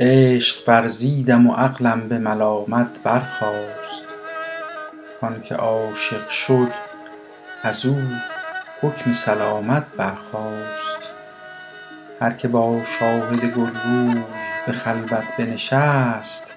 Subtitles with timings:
[0.00, 4.04] عشق ورزیدم و عقلم به ملامت برخاست.
[5.20, 6.72] کانکه عاشق شد
[7.62, 8.02] از او
[8.80, 10.98] حکم سلامت برخاست.
[12.20, 14.22] هر که با شاهد گلروی
[14.68, 16.54] به خلوت بنشست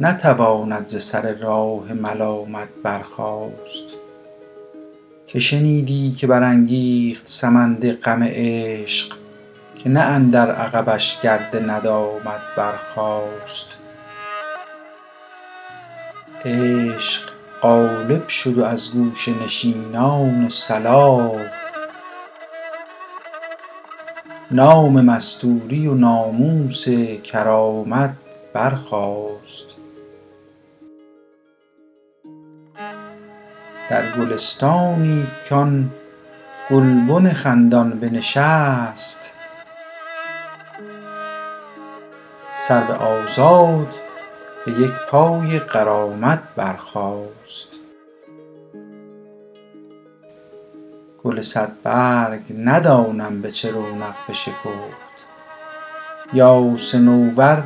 [0.00, 3.96] نتواند ز سر راه ملامت برخاست.
[5.26, 9.16] که شنیدی که برانگیخت سمند غم عشق
[9.76, 13.68] که نه اندر عقبش گرد ندامت برخاست.
[16.44, 17.30] عشق
[17.62, 21.61] غالب شد و از گوشه نشینان صلاح
[24.54, 26.88] نام مستوری و ناموس
[27.24, 29.66] کرامت برخاست.
[33.90, 35.90] در گلستانی کان
[36.70, 39.30] گلبن خندان بنشست.
[42.58, 43.88] سرو آزاد
[44.66, 47.81] به یک پای غرامت برخاست.
[51.24, 55.12] گل صد برگ ندانم به چه رونق بشکفت
[56.32, 57.62] یا صنوبر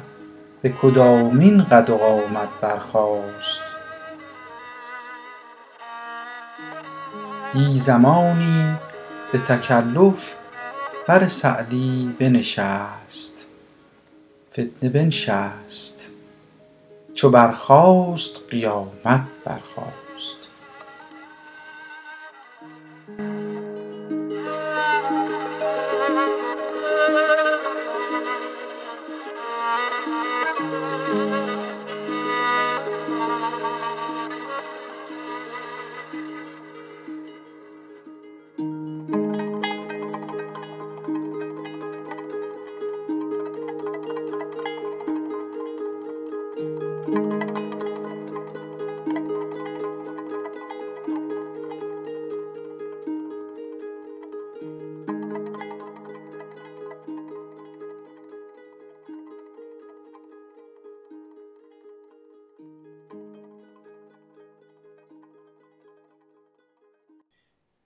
[0.63, 3.63] به کدامین قد و قامت برخاست.
[7.53, 8.77] دی زمانی
[9.33, 10.35] به تکلف
[11.09, 13.47] بر سعدی بنشست.
[14.53, 16.11] فتنه بنشست.
[17.15, 20.06] چو برخاست قیامت برخاست.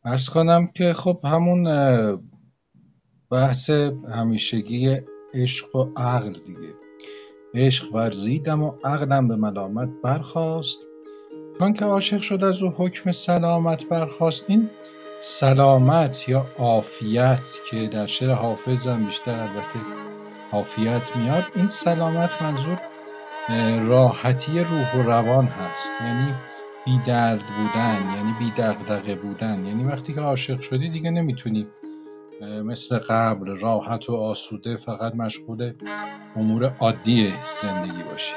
[0.05, 1.65] عرض کنم که خب همون
[3.31, 3.71] بحث
[4.15, 4.97] همیشگی
[5.35, 6.75] عشق و عقل دیگه.
[7.55, 10.79] عشق ورزیدم و عقلم به ملامت برخاست.
[11.59, 14.71] کانکه عاشق شد ازو حکم سلامت برخاست این
[15.21, 19.81] سلامت یا عافیت که در شعر حافظ هم بیشتر البته
[20.53, 22.81] عافیت میاد این سلامت منظور
[23.89, 25.93] راحتی روح و روان هست.
[26.01, 26.35] یعنی
[26.85, 29.65] بی درد بودن یعنی بی دغدغه بودن.
[29.65, 31.67] یعنی وقتی که عاشق شدی دیگه نمی‌تونی
[32.65, 35.73] مثل قبل راحت و آسوده فقط مشغول
[36.37, 37.33] امور عادی
[37.63, 38.35] زندگی باشی.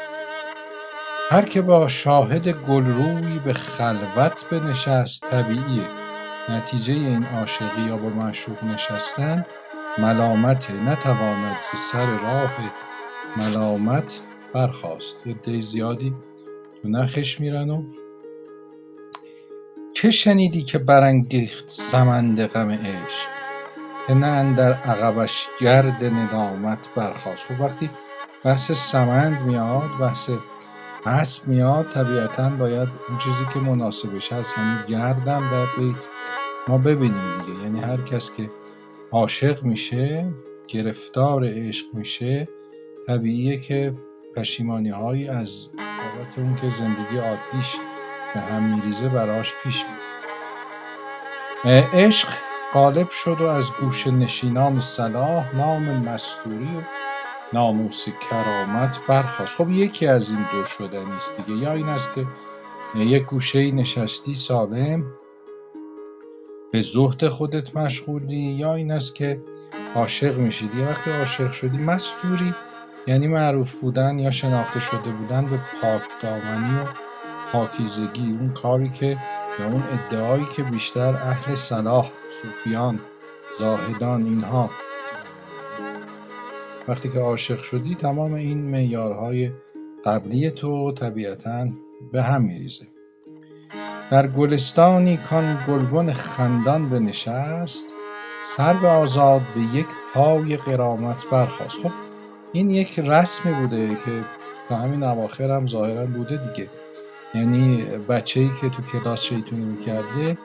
[1.29, 5.87] هر که با شاهد گل روی به خلوت بنشست طبیعیه
[6.49, 9.45] نتیجه این عاشقی یا با معشوق نشستن
[9.97, 12.51] ملامته نتواند ز سر راه
[13.37, 14.21] ملامت
[14.53, 15.27] برخاست.
[15.27, 16.13] عده زیادی
[16.81, 17.83] تو نخش میرن و
[19.93, 23.27] که شنیدی که برانگیخت سمند غم عشق؟
[24.07, 27.53] که نه اندر عقبش گرد ندامت برخاست.
[27.53, 27.89] خب وقتی
[28.43, 30.29] بحث سمند میاد بحث
[31.05, 36.07] اسب میاد طبیعتا باید اون چیزی که مناسبش هست یعنی گردم در بیت
[36.67, 37.63] ما ببینیم دیگه.
[37.63, 38.49] یعنی هر کس که
[39.11, 40.33] عاشق میشه
[40.69, 42.47] گرفتار عشق میشه
[43.07, 43.93] طبیعیه که
[44.35, 47.75] پشیمانیهایی از بابت اون که زندگی عادیش
[48.33, 50.13] به هم میریزه براش پیش میاد
[51.93, 52.27] عشق
[52.73, 56.81] غالب شد و از گوشه نشینان صلاح نام مستوری و
[57.53, 59.57] ناموس کرامت برخاست.
[59.57, 61.57] خب یکی از این دو شدنیست دیگه.
[61.59, 62.25] یا این است که
[62.95, 65.05] یک گوشه نشستی سالم
[66.71, 69.41] به زهد خودت مشغولی یا این است که
[69.95, 72.55] عاشق میشی دیگه وقتی عاشق شدی مستوری
[73.07, 77.02] یعنی معروف بودن یا شناخته شده بودن به پاکدامنی و
[77.53, 79.17] پاکیزگی اون کاری که
[79.59, 82.99] یا اون ادعایی که بیشتر اهل صلاح صوفیان
[83.59, 84.69] زاهدان اینها.
[86.87, 89.51] وقتی که عاشق شدی تمام این معیارهای
[90.05, 91.67] قبلی تو طبیعتا
[92.11, 92.87] به هم میریزه.
[94.11, 97.95] در گلستانی کان گلبن خندان بنشست
[98.43, 101.81] سرو آزاد به یک پای غرامت برخاست.
[101.83, 101.91] خب
[102.53, 104.25] این یک رسمی بوده که
[104.69, 106.69] تا همین اواخر هم ظاهرا بوده دیگه.
[107.35, 110.37] یعنی بچه‌ای که تو کلاس شیطونی می‌کرده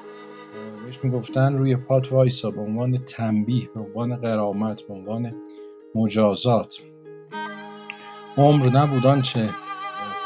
[0.84, 5.34] بهش می‌گفتن روی پات وایسا به عنوان تنبیه به عنوان غرامت به عنوان
[5.94, 6.78] مجازات.
[8.36, 9.50] عمر نبود چه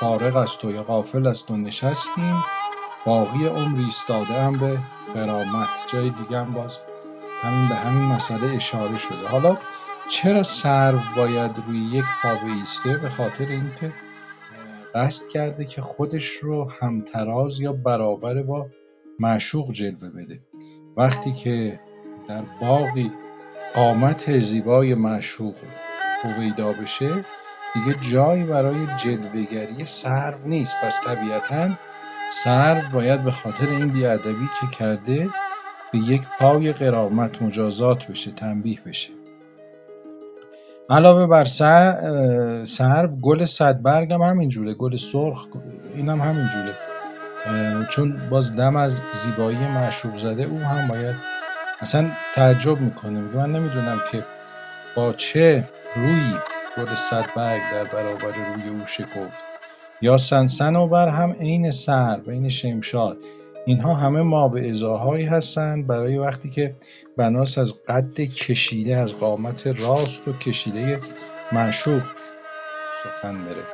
[0.00, 2.44] فارغ است و یا غافل است و نشستیم
[3.06, 4.81] باقی عمر ایستاده هم به
[5.14, 5.69] قرامت.
[5.87, 6.79] جای دیگه هم باز
[7.43, 9.29] همین به همین مسئله اشاره شده.
[9.29, 9.56] حالا
[10.09, 13.93] چرا سرو باید روی یک پا ایسته به خاطر اینکه
[14.94, 18.66] قصد کرده که خودش رو همتراز یا برابر با
[19.18, 20.40] معشوق جلوه بده.
[20.96, 21.80] وقتی که
[22.28, 23.12] در باقی
[23.74, 25.54] قامت زیبای معشوق
[26.22, 27.24] هویدا بشه
[27.74, 30.74] دیگه جایی برای جلوهگری سرو نیست.
[30.82, 31.70] پس طبیعتا
[32.30, 35.30] سرو باید به خاطر این بیادبی که کرده
[35.92, 39.21] به یک پای قرامت مجازات بشه تنبیه بشه.
[40.90, 41.44] علاوه بر
[42.64, 45.46] سرو گل صدبرگ هم همینجوره گل سرخ
[45.94, 46.75] اینم هم همینجوره
[47.88, 51.17] چون باز دم از زیبایی معشوق زده او هم باید
[51.81, 53.20] اصلا تعجب می‌کنه.
[53.20, 54.25] میگه من نمی‌دونم که
[54.96, 56.32] با چه روی
[56.76, 59.44] گل صدبرگ در برابر روی او شکفت.
[60.02, 60.17] یا
[60.87, 63.17] بر هم عین سر بین شمشاد.
[63.67, 66.75] اینها همه ما به ازاهایی هستند برای وقتی که
[67.17, 71.00] بناس از قد کشیده از قامت راست و کشیده
[71.53, 72.03] معشوق
[73.05, 73.64] سخن بره.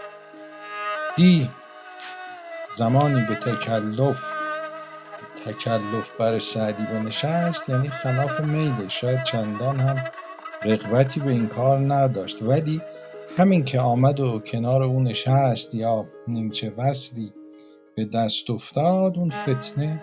[1.17, 1.51] دی
[2.77, 4.25] زمانی به تکلف
[5.45, 8.89] تکلف بر سعدی بنشست یعنی خلاف میله.
[8.89, 10.05] شاید چندان هم
[10.63, 12.43] رغبتی به این کار نداشت.
[12.43, 12.83] ولی
[13.37, 17.33] همین که آمد و کنار او نشست یا نیمچه وصلی
[17.99, 20.03] به دست افتاد اون فتنه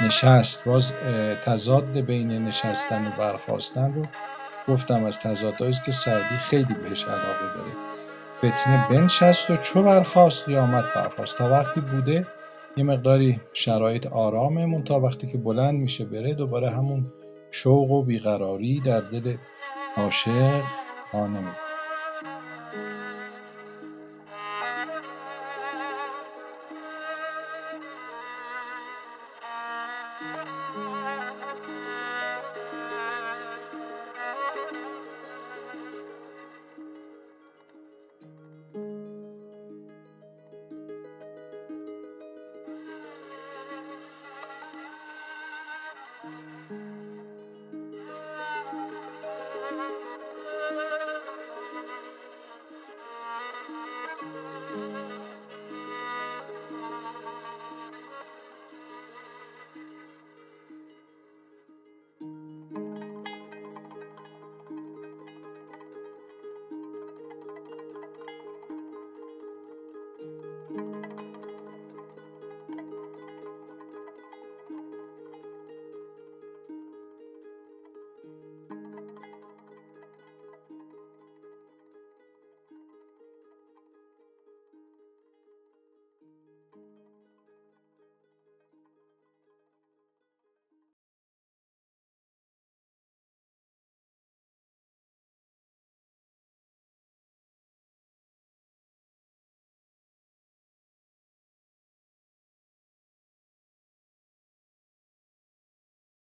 [0.00, 0.64] نشست.
[0.64, 0.94] باز
[1.44, 4.06] تضاد بین نشستن و برخواستن رو
[4.68, 7.70] گفتم از تضادهایی است که سعدی خیلی بهش علاقه داره.
[8.36, 11.38] فتنه بنشست و چو برخواست قیامت برخواست.
[11.38, 12.26] تا وقتی بوده
[12.76, 17.12] یه مقداری شرایط آرامه تا وقتی که بلند میشه بره دوباره همون
[17.50, 19.36] شوق و بیقراری در دل
[19.96, 20.62] عاشق
[21.12, 21.40] خانه